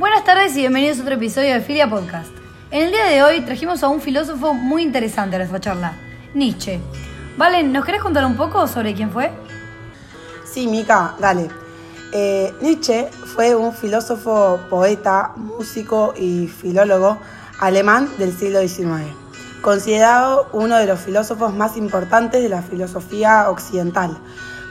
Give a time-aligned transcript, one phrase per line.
[0.00, 2.30] Buenas tardes y bienvenidos a otro episodio de Filia Podcast.
[2.70, 5.92] En el día de hoy trajimos a un filósofo muy interesante a nuestra charla,
[6.32, 6.80] Nietzsche.
[7.36, 9.30] Valen, ¿nos querés contar un poco sobre quién fue?
[10.50, 11.48] Sí, Mica, dale.
[12.14, 17.18] Eh, Nietzsche fue un filósofo, poeta, músico y filólogo
[17.58, 19.04] alemán del siglo XIX,
[19.60, 24.16] considerado uno de los filósofos más importantes de la filosofía occidental,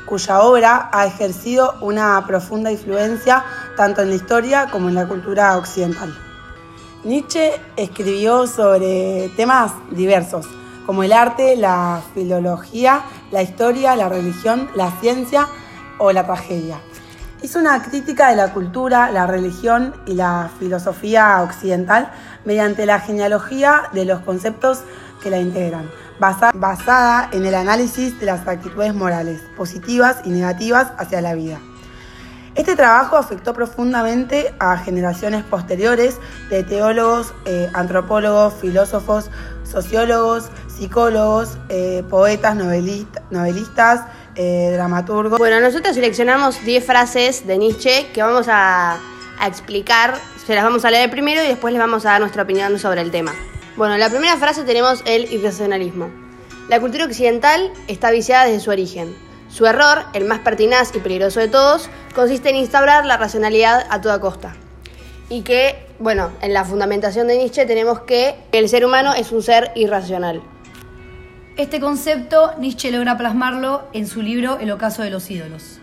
[0.09, 3.45] cuya obra ha ejercido una profunda influencia
[3.77, 6.17] tanto en la historia como en la cultura occidental.
[7.03, 10.47] Nietzsche escribió sobre temas diversos,
[10.87, 15.47] como el arte, la filología, la historia, la religión, la ciencia
[15.99, 16.79] o la tragedia.
[17.43, 22.11] Hizo una crítica de la cultura, la religión y la filosofía occidental
[22.45, 24.79] mediante la genealogía de los conceptos
[25.21, 31.21] que la integran, basada en el análisis de las actitudes morales, positivas y negativas hacia
[31.21, 31.59] la vida.
[32.55, 36.17] Este trabajo afectó profundamente a generaciones posteriores
[36.49, 39.29] de teólogos, eh, antropólogos, filósofos,
[39.63, 44.01] sociólogos, psicólogos, eh, poetas, novelistas,
[44.35, 45.39] eh, dramaturgos.
[45.39, 48.97] Bueno, nosotros seleccionamos 10 frases de Nietzsche que vamos a
[49.45, 52.77] explicar, se las vamos a leer primero y después les vamos a dar nuestra opinión
[52.79, 53.31] sobre el tema.
[53.79, 56.09] Bueno, en la primera frase tenemos el irracionalismo.
[56.67, 59.15] La cultura occidental está viciada desde su origen.
[59.47, 64.01] Su error, el más pertinaz y peligroso de todos, consiste en instaurar la racionalidad a
[64.01, 64.53] toda costa.
[65.29, 69.41] Y que, bueno, en la fundamentación de Nietzsche tenemos que el ser humano es un
[69.41, 70.41] ser irracional.
[71.55, 75.79] Este concepto Nietzsche logra plasmarlo en su libro El ocaso de los ídolos.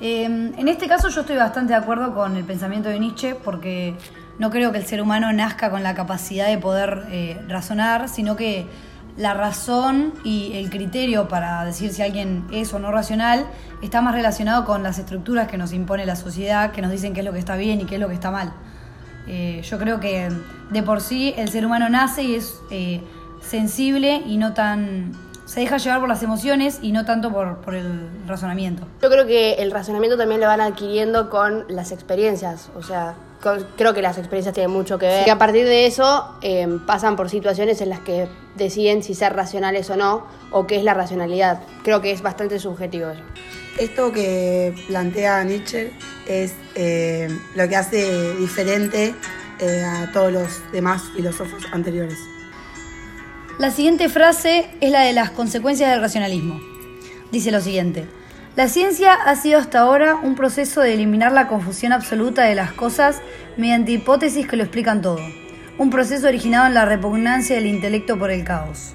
[0.00, 3.94] Eh, en este caso yo estoy bastante de acuerdo con el pensamiento de Nietzsche porque
[4.38, 8.36] no creo que el ser humano nazca con la capacidad de poder eh, razonar, sino
[8.36, 8.66] que
[9.16, 13.46] la razón y el criterio para decir si alguien es o no racional
[13.80, 17.20] está más relacionado con las estructuras que nos impone la sociedad, que nos dicen qué
[17.20, 18.52] es lo que está bien y qué es lo que está mal.
[19.28, 20.28] Eh, yo creo que
[20.70, 22.60] de por sí el ser humano nace y es
[23.40, 25.12] sensible y no tan...
[25.44, 28.84] Se deja llevar por las emociones y no tanto por, por el razonamiento.
[29.02, 33.14] Yo creo que el razonamiento también lo van adquiriendo con las experiencias, o sea,
[33.76, 35.26] creo que las experiencias tienen mucho que ver.
[35.26, 39.34] Y a partir de eso em, pasan por situaciones en las que deciden si ser
[39.34, 41.62] racionales o no, o qué es la racionalidad.
[41.82, 43.22] Creo que es bastante subjetivo eso.
[43.78, 45.92] Esto que plantea Nietzsche
[46.28, 49.14] es eh, lo que hace diferente
[49.58, 52.18] eh, a todos los demás filósofos anteriores.
[53.58, 56.60] La siguiente frase es la de las consecuencias del racionalismo.
[57.30, 58.06] Dice lo siguiente.
[58.56, 62.72] La ciencia ha sido hasta ahora un proceso de eliminar la confusión absoluta de las
[62.72, 63.20] cosas
[63.56, 65.18] mediante hipótesis que lo explican todo.
[65.76, 68.94] Un proceso originado en la repugnancia del intelecto por el caos.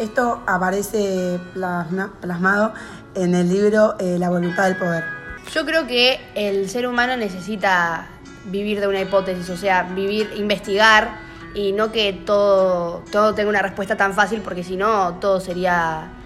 [0.00, 2.72] Esto aparece plasmado
[3.14, 5.04] en el libro eh, La voluntad del poder.
[5.52, 8.06] Yo creo que el ser humano necesita
[8.46, 11.18] vivir de una hipótesis, o sea, vivir, investigar
[11.54, 16.21] y no que todo, todo tenga una respuesta tan fácil porque si no todo sería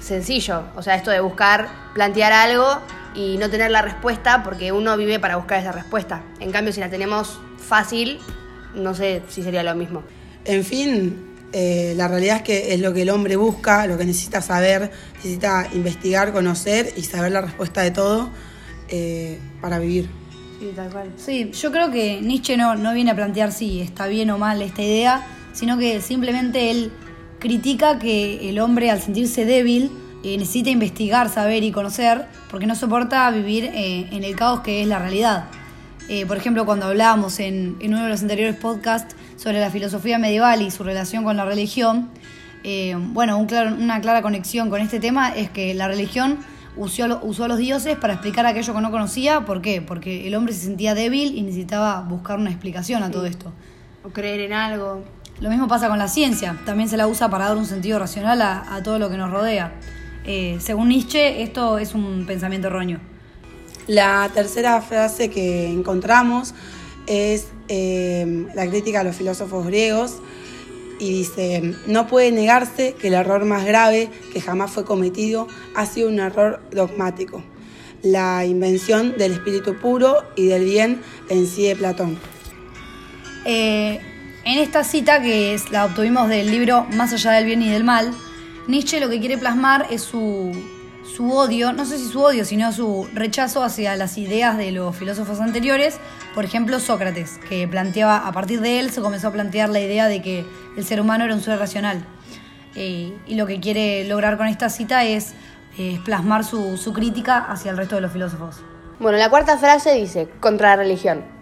[0.00, 0.64] sencillo.
[0.76, 2.80] O sea, esto de buscar, plantear algo
[3.14, 6.22] y no tener la respuesta porque uno vive para buscar esa respuesta.
[6.40, 8.18] En cambio, si la tenemos fácil,
[8.74, 10.02] no sé si sería lo mismo.
[10.44, 14.04] En fin, eh, la realidad es que es lo que el hombre busca, lo que
[14.04, 18.30] necesita saber, necesita investigar, conocer y saber la respuesta de todo
[18.88, 20.08] eh, para vivir.
[20.60, 21.12] Sí, tal cual.
[21.16, 24.60] Sí, yo creo que Nietzsche no, no viene a plantear si está bien o mal
[24.60, 26.92] esta idea, sino que simplemente él
[27.38, 29.90] critica que el hombre al sentirse débil
[30.24, 34.82] eh, necesita investigar, saber y conocer porque no soporta vivir eh, en el caos que
[34.82, 35.44] es la realidad.
[36.08, 40.18] Eh, por ejemplo, cuando hablábamos en, en, uno de los anteriores podcasts sobre la filosofía
[40.18, 42.10] medieval y su relación con la religión,
[43.14, 46.38] bueno, una clara conexión con este tema es que la religión
[46.76, 49.42] usó, usó a los dioses para explicar aquello que no conocía.
[49.46, 49.80] ¿Por qué?
[49.80, 53.52] Porque el hombre se sentía débil y necesitaba buscar una explicación a todo esto.
[54.04, 55.02] O creer en algo.
[55.40, 56.58] Lo mismo pasa con la ciencia.
[56.66, 59.72] También se la usa para dar un sentido racional a, todo lo que nos rodea.
[60.24, 62.98] Eh, según Nietzsche, esto es un pensamiento erróneo.
[63.86, 66.54] La tercera frase que encontramos
[67.06, 70.16] es eh, la crítica a los filósofos griegos
[70.98, 75.86] y dice, no puede negarse que el error más grave que jamás fue cometido ha
[75.86, 77.42] sido un error dogmático,
[78.02, 82.18] la invención del espíritu puro y del bien en sí de Platón.
[83.44, 84.00] Eh,
[84.48, 87.84] en esta cita, que es, la obtuvimos del libro Más allá del bien y del
[87.84, 88.14] mal,
[88.66, 90.52] Nietzsche lo que quiere plasmar es su,
[91.04, 94.96] su odio, no sé si su odio, sino su rechazo hacia las ideas de los
[94.96, 95.98] filósofos anteriores,
[96.34, 100.08] por ejemplo Sócrates, que planteaba, a partir de él se comenzó a plantear la idea
[100.08, 100.46] de que
[100.76, 102.02] el ser humano era un ser racional.
[102.74, 105.34] Eh, y lo que quiere lograr con esta cita es,
[106.04, 108.56] plasmar su, su, crítica hacia el resto de los filósofos.
[108.98, 111.37] Bueno, la cuarta frase dice, contra la religión.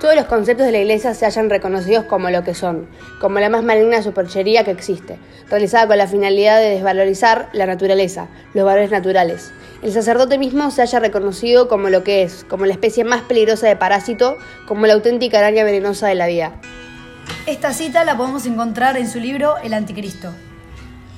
[0.00, 2.86] Todos los conceptos de la iglesia se hayan reconocidos como lo que son,
[3.20, 5.18] como la más maligna superchería que existe,
[5.50, 9.50] realizada con la finalidad de desvalorizar la naturaleza, los valores naturales.
[9.82, 13.66] El sacerdote mismo se haya reconocido como lo que es, como la especie más peligrosa
[13.66, 16.52] de parásito, como la auténtica araña venenosa de la vida.
[17.46, 20.32] Esta cita la podemos encontrar en su libro El Anticristo.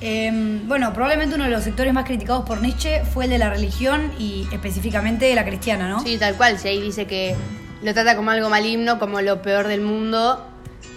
[0.01, 3.51] Em, bueno, probablemente uno de los sectores más criticados por Nietzsche fue el de la
[3.51, 5.99] religión y específicamente la cristiana, ¿no?
[5.99, 6.57] Sí, tal cual.
[6.57, 7.35] Si ahí dice que
[7.83, 10.47] lo trata como algo maligno, como lo peor del mundo.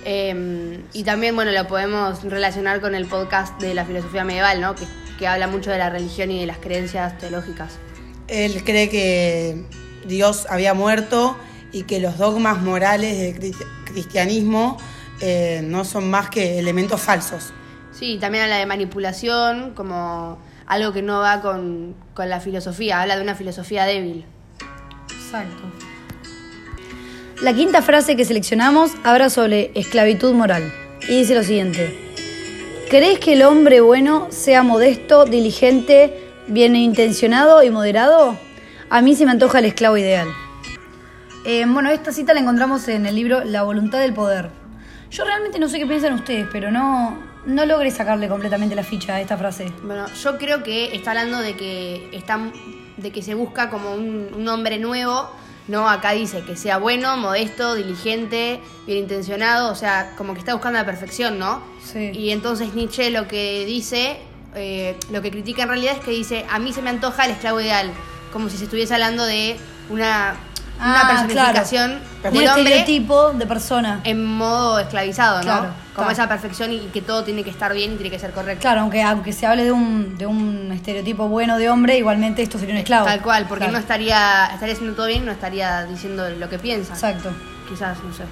[0.04, 4.74] Em, y también, bueno, lo podemos relacionar con el podcast de la filosofía medieval, ¿no?
[4.74, 4.84] Que,
[5.18, 7.78] que habla mucho de la religión y de las creencias teológicas.
[8.28, 9.64] Él cree que
[10.06, 11.36] Dios había muerto
[11.72, 14.76] y que los dogmas morales del cristi- cristianismo
[15.20, 17.52] eh, no son más que elementos falsos.
[17.92, 23.16] Sí, también habla de manipulación, como algo que no va con, con la filosofía, habla
[23.16, 24.24] de una filosofía débil.
[25.14, 25.62] Exacto.
[27.44, 31.94] La quinta frase que seleccionamos habla sobre esclavitud moral y dice lo siguiente.
[32.88, 38.38] ¿Crees que el hombre bueno sea modesto, diligente, bien intencionado y moderado?
[38.88, 40.26] A mí se me antoja el esclavo ideal.
[41.44, 44.48] Eh, bueno, esta cita la encontramos en el libro La voluntad del poder.
[45.10, 49.16] Yo realmente no sé qué piensan ustedes, pero no, no logré sacarle completamente la ficha
[49.16, 49.70] a esta frase.
[49.82, 52.40] Bueno, yo creo que está hablando de que está,
[52.96, 55.28] de que se busca como un, un hombre nuevo,
[55.68, 55.88] ¿no?
[55.88, 60.78] Acá dice que sea bueno, modesto, diligente, bien intencionado, o sea, como que está buscando
[60.78, 61.62] la perfección, ¿no?
[61.82, 62.10] Sí.
[62.12, 64.18] Y entonces Nietzsche lo que dice,
[64.54, 67.32] eh, lo que critica en realidad es que dice, a mí se me antoja el
[67.32, 67.90] esclavo ideal,
[68.32, 69.56] como si se estuviese hablando de
[69.90, 70.34] una,
[70.78, 74.00] una Ah, personificación Un del hombre estereotipo de persona.
[74.04, 75.42] en modo esclavizado, ¿no?
[75.44, 76.12] Claro, como claro.
[76.12, 78.62] esa perfección y que todo tiene que estar bien y tiene que ser correcto.
[78.62, 82.58] Claro, aunque, aunque se hable de un, de un estereotipo bueno de hombre, igualmente esto
[82.58, 83.06] sería un esclavo.
[83.06, 83.74] Tal cual, porque Claro.
[83.74, 86.94] no estaría, estaría haciendo todo bien, no estaría diciendo lo que piensa.
[86.94, 87.30] Exacto.
[87.68, 88.24] Quizás, no sé.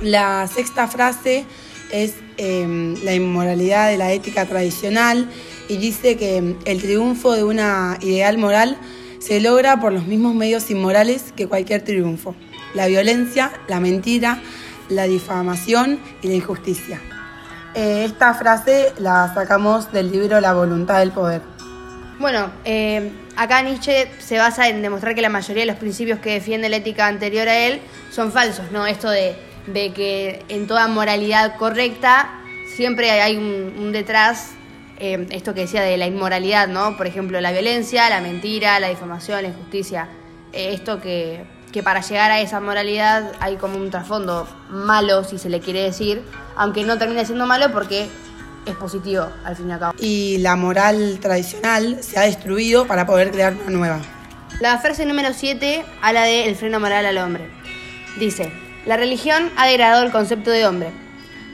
[0.00, 1.44] La sexta frase
[1.92, 5.28] es eh, la inmoralidad de la ética tradicional
[5.68, 8.78] y dice que el triunfo de una ideal moral
[9.18, 12.34] se logra por los mismos medios inmorales que cualquier triunfo.
[12.74, 14.40] La violencia, la mentira,
[14.88, 17.00] la difamación y la injusticia.
[17.74, 21.42] Eh, esta frase la sacamos del libro La voluntad del poder.
[22.18, 26.32] Bueno, eh, acá Nietzsche se basa en demostrar que la mayoría de los principios que
[26.32, 27.80] defiende la ética anterior a él
[28.10, 28.86] son falsos, ¿no?
[28.86, 29.36] Esto de,
[29.68, 32.30] de que en toda moralidad correcta
[32.74, 34.52] siempre hay un, detrás,
[34.98, 36.96] eh, esto que decía de la inmoralidad, ¿no?
[36.96, 40.08] Por ejemplo, la violencia, la mentira, la difamación, la injusticia.
[40.52, 45.48] Esto que, que para llegar a esa moralidad hay como un trasfondo malo, si se
[45.48, 46.22] le quiere decir,
[46.56, 48.08] aunque no termina siendo malo porque
[48.66, 49.94] es positivo, al fin y al cabo.
[49.98, 54.00] Y la moral tradicional se ha destruido para poder crear una nueva.
[54.60, 57.48] La frase número 7 habla de el freno moral al hombre.
[58.18, 58.52] Dice,
[58.86, 60.90] la religión ha degradado el concepto de hombre.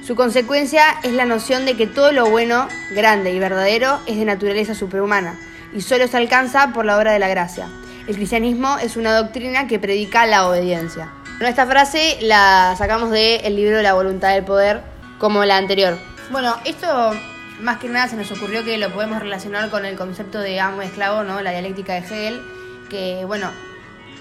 [0.07, 4.25] Su consecuencia es la noción de que todo lo bueno, grande y verdadero es de
[4.25, 5.39] naturaleza superhumana
[5.75, 7.69] y solo se alcanza por la obra de la gracia.
[8.07, 11.11] El cristianismo es una doctrina que predica la obediencia.
[11.39, 14.83] Bueno, esta frase la sacamos del libro La voluntad del poder
[15.19, 15.97] como la anterior.
[16.31, 17.13] Bueno, esto
[17.61, 20.83] más que nada se nos ocurrió que lo podemos relacionar con el concepto de amo
[20.83, 21.41] y esclavo, ¿no?
[21.41, 22.43] La dialéctica de Hegel,
[22.91, 23.51] que bueno,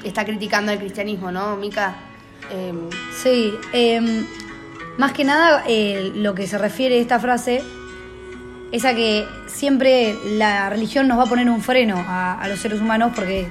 [0.06, 1.96] está criticando el cristianismo, ¿no, Mica?
[2.52, 2.74] Eh,
[3.22, 4.24] Sí, eh,
[4.98, 7.62] más que nada eh, lo que se refiere a esta frase
[8.72, 12.60] es a que siempre la religión nos va a poner un freno a, a los
[12.60, 13.48] seres humanos porque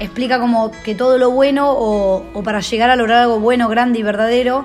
[0.00, 3.98] explica como que todo lo bueno o, o para llegar a lograr algo bueno, grande
[3.98, 4.64] y verdadero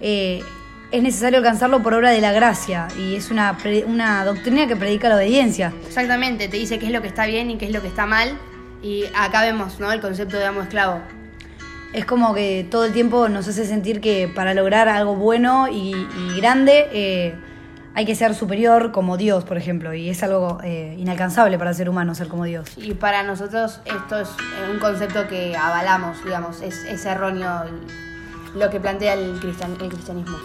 [0.00, 0.42] eh,
[0.90, 5.08] es necesario alcanzarlo por obra de la gracia y es una, una doctrina que predica
[5.08, 5.72] la obediencia.
[5.86, 8.04] exactamente, te dice qué es lo que está bien y qué es lo que está
[8.04, 8.38] mal.
[8.82, 9.92] Y acá vemos, ¿no?
[9.92, 11.00] El concepto de amo esclavo.
[11.94, 15.94] Es como que todo el tiempo nos hace sentir que para lograr algo bueno y,
[15.94, 17.34] y grande eh,
[17.94, 21.76] hay que ser superior como Dios, por ejemplo, y es algo eh, inalcanzable para el
[21.76, 22.68] ser humano ser como Dios.
[22.76, 27.64] Y para nosotros esto es eh, un concepto que avalamos, digamos, es, es erróneo
[28.54, 30.36] lo que plantea el, cristian- el cristianismo.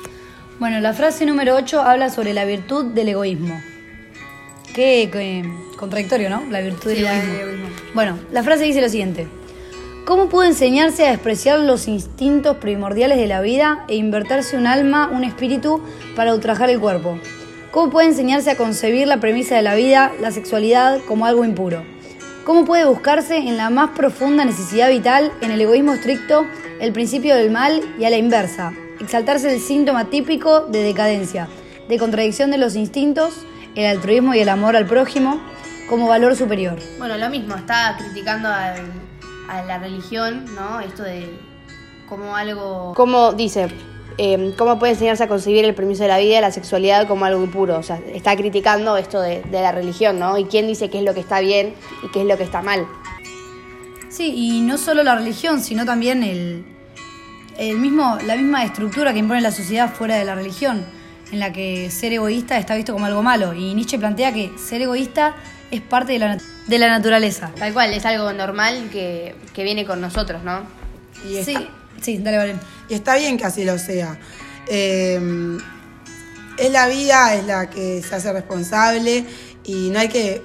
[0.60, 3.62] Bueno, la frase número 8 habla sobre la virtud del egoísmo.
[4.74, 6.44] Qué, qué contradictorio, ¿no?
[6.50, 7.34] La virtud del egoísmo.
[7.34, 7.68] egoísmo.
[7.94, 9.28] Bueno, la frase dice lo siguiente.
[10.06, 15.10] ¿Cómo puede enseñarse a despreciar los instintos primordiales de la vida e invertirse un alma,
[15.12, 15.82] un espíritu,
[16.16, 17.20] para ultrajar el cuerpo?
[17.78, 21.86] ¿Cómo puede enseñarse a concebir la premisa de la vida, la sexualidad, como algo impuro?
[22.44, 26.48] ¿Cómo puede buscarse en la más profunda necesidad vital, en el egoísmo estricto,
[26.80, 28.74] el principio del mal y a la inversa?
[29.00, 31.50] Exaltarse el síntoma típico de decadencia,
[31.88, 35.40] de contradicción de los instintos, el altruismo y el amor al prójimo,
[35.88, 36.80] como valor superior.
[36.98, 38.92] Bueno, lo mismo, está criticando al,
[39.50, 40.80] a la religión, ¿no?
[40.80, 41.30] Esto de
[42.10, 42.96] como algo...
[42.96, 43.68] Como dice,
[44.18, 47.26] eh, cómo puede enseñarse a concebir el permiso de la vida y la sexualidad como
[47.26, 47.78] algo impuro.
[47.78, 50.38] O sea, está criticando esto de, de la religión, ¿no?
[50.38, 52.62] Y quién dice qué es lo que está bien y qué es lo que está
[52.62, 52.86] mal.
[54.10, 56.66] Sí, y no solo la religión, sino también el,
[57.58, 60.84] el mismo, la misma estructura que impone la sociedad fuera de la religión,
[61.32, 63.54] en la que ser egoísta está visto como algo malo.
[63.54, 65.36] Y Nietzsche plantea que ser egoísta
[65.70, 67.52] es parte de la, nat- de la naturaleza.
[67.60, 70.62] Tal cual, es algo normal que, que viene con nosotros, ¿no?
[71.30, 71.58] Y Sí,
[72.02, 72.60] sí, dale, Valen.
[72.90, 74.18] y está bien que así lo sea.
[74.68, 75.58] Eh,
[76.58, 79.26] es la vida, es la que se hace responsable
[79.64, 80.42] y no hay que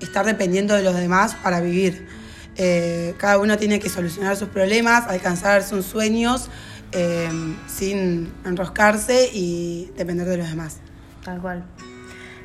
[0.00, 2.06] estar dependiendo de los demás para vivir.
[2.56, 6.48] Eh, cada uno tiene que solucionar sus problemas, alcanzar sus sueños
[6.92, 7.28] eh,
[7.66, 10.78] sin enroscarse y depender de los demás.
[11.24, 11.64] Tal cual.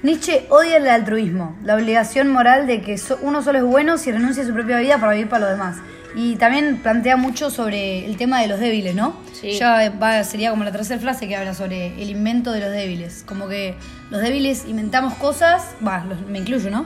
[0.04, 4.12] Nietzsche odia el altruismo, la obligación moral de que so- uno solo es bueno si
[4.12, 5.78] renuncia a su propia vida para vivir para los demás.
[6.16, 9.16] Y también plantea mucho sobre el tema de los débiles, ¿no?
[9.40, 9.54] Sí.
[9.54, 13.24] Ya va, sería como la tercera frase que habla sobre el invento de los débiles.
[13.26, 13.76] Como que
[14.12, 16.86] los débiles inventamos cosas, va, me incluyo, ¿no?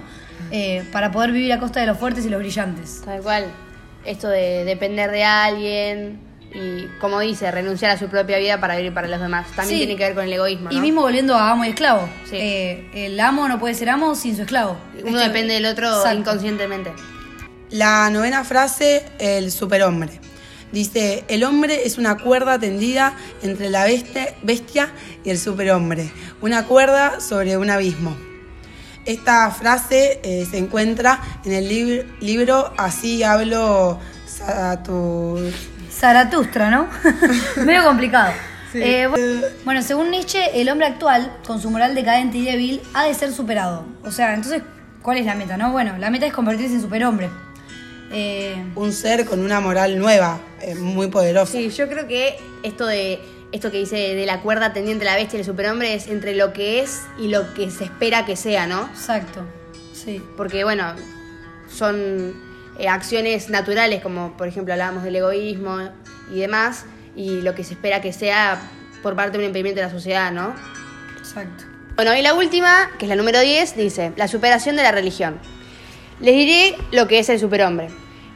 [0.51, 3.01] Eh, para poder vivir a costa de los fuertes y los brillantes.
[3.03, 3.45] Tal cual.
[4.05, 6.19] Esto de depender de alguien
[6.53, 9.47] y, como dice, renunciar a su propia vida para vivir para los demás.
[9.53, 9.85] También Sí.
[9.85, 12.07] tiene que ver con el egoísmo, Y mismo volviendo a amo y esclavo.
[12.29, 12.37] Sí.
[12.37, 14.77] Eh, el amo no puede ser amo sin su esclavo.
[15.03, 16.17] Uno depende del otro Exacto.
[16.17, 16.93] inconscientemente.
[17.71, 20.19] La novena frase, el superhombre.
[20.71, 24.89] Dice, el hombre es una cuerda tendida entre la bestia,
[25.23, 26.11] y el superhombre.
[26.41, 28.15] Una cuerda sobre un abismo.
[29.05, 35.53] Esta frase eh, se encuentra en el lib- libro Así hablo Zaratus-
[35.89, 36.87] Zaratustra, ¿no?
[37.65, 38.33] Medio complicado.
[38.73, 43.05] Eh, bu- bueno, según Nietzsche, el hombre actual, con su moral decadente y débil, ha
[43.05, 43.85] de ser superado.
[44.03, 44.61] O sea, entonces,
[45.01, 45.71] ¿cuál es la meta, no?
[45.71, 47.29] Bueno, la meta es convertirse en superhombre.
[48.11, 51.51] Eh, un ser con una moral nueva, eh, muy poderosa.
[51.51, 53.19] Sí, yo creo que esto de
[53.51, 56.35] esto que dice de la cuerda tendiente a la bestia y el superhombre es entre
[56.35, 58.89] lo que es y lo que se espera que sea, ¿no?
[58.93, 59.45] exacto.
[59.93, 60.21] Sí.
[60.35, 60.93] Porque, bueno,
[61.69, 62.33] son
[62.77, 65.79] eh, acciones naturales, como por ejemplo hablábamos del egoísmo
[66.31, 66.85] y demás,
[67.15, 68.59] y lo que se espera que sea
[69.01, 70.53] por parte de un impedimento de la sociedad, ¿no?
[71.17, 71.63] Exacto.
[71.95, 75.39] Bueno, y la última, que es la número 10, dice, la superación de la religión.
[76.19, 77.89] Les diré lo que es el superhombre.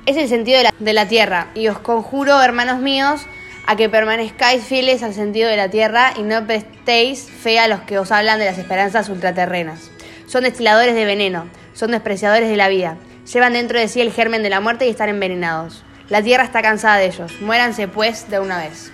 [0.05, 3.25] Es el sentido de la, de la tierra, y os conjuro, hermanos míos,
[3.65, 7.81] a que permanezcáis fieles al sentido de la tierra y no prestéis fe a los
[7.81, 9.91] que os hablan de las esperanzas ultraterrenas.
[10.27, 12.97] Son destiladores de veneno, son despreciadores de la vida,
[13.31, 15.83] llevan dentro de sí el germen de la muerte y están envenenados.
[16.09, 18.91] La tierra está cansada de ellos, muéranse pues de una vez.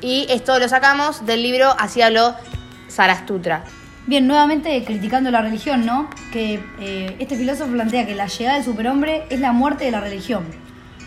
[0.00, 2.34] Y esto lo sacamos del libro Así habló
[2.90, 3.64] Zarastutra.
[4.10, 6.10] Bien, nuevamente criticando la religión, ¿no?
[6.32, 10.00] Que eh, este filósofo plantea que la llegada del superhombre es la muerte de la
[10.00, 10.42] religión.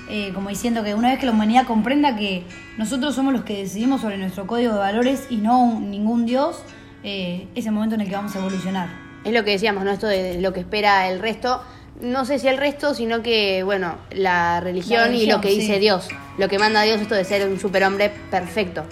[0.09, 2.45] Eh, como diciendo que una vez que la humanidad comprenda que
[2.77, 6.63] nosotros somos los que decidimos sobre nuestro código de valores y no un- ningún dios,
[7.03, 8.87] eh, es el momento en el que vamos a evolucionar.
[9.25, 9.91] Es lo que decíamos, ¿no?
[9.91, 11.61] Esto de lo que espera el resto.
[11.99, 15.59] No sé si el resto, sino que, bueno, la religión, La y lo que sí.
[15.59, 16.07] dice Dios.
[16.37, 18.85] Lo que manda Dios, esto de ser un superhombre perfecto.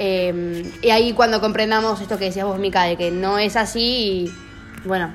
[0.00, 3.80] Eh, y ahí cuando comprendamos esto que decías vos, Mica, de que no es así
[3.80, 4.32] y,
[4.86, 5.10] bueno,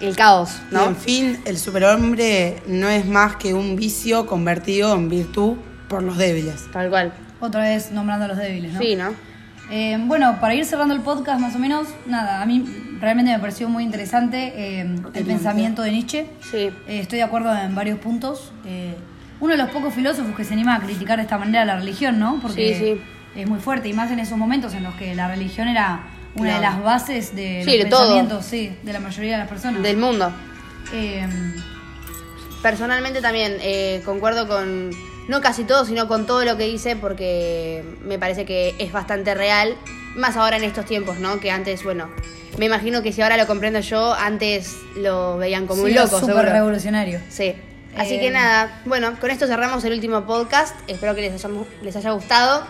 [0.00, 0.86] el caos, Y ¿no?
[0.86, 5.56] en fin, el superhombre no es más que un vicio convertido en virtud
[5.88, 6.70] por los débiles.
[6.72, 7.12] Tal cual.
[7.40, 8.80] Otra vez nombrando a los débiles, ¿no?
[8.80, 9.14] Sí, ¿no?
[9.70, 12.64] Eh, bueno, para ir cerrando el podcast más o menos, nada, a mí
[13.00, 14.80] realmente me pareció muy interesante eh,
[15.14, 16.26] el pensamiento de Nietzsche.
[16.50, 16.58] Sí.
[16.58, 18.52] Eh, estoy de acuerdo en varios puntos.
[18.66, 18.94] Eh,
[19.40, 22.18] uno de los pocos filósofos que se anima a criticar de esta manera la religión,
[22.18, 22.40] ¿no?
[22.42, 23.00] Porque Sí, sí.
[23.36, 26.00] Es muy fuerte y más en esos momentos en los que la religión era
[26.34, 28.00] una de las bases de Sí, los de todo.
[28.00, 29.82] pensamientos, sí, de la mayoría de las personas.
[29.82, 30.30] Del mundo.
[30.92, 31.26] Eh,
[32.62, 34.90] Personalmente también eh, concuerdo con,
[35.28, 39.34] no casi todo, sino con todo lo que dice porque me parece que es bastante
[39.34, 39.74] real,
[40.14, 41.40] más ahora en estos tiempos, ¿no?
[41.40, 42.10] Que antes, bueno,
[42.58, 46.20] me imagino que si ahora lo comprendo yo, antes lo veían como un sí, loco,
[46.20, 47.18] súper revolucionario.
[47.30, 47.54] Sí.
[47.96, 50.76] Así Eh, que nada, bueno, con esto cerramos el último podcast.
[50.86, 52.62] Espero que les, hayamos- les haya gustado.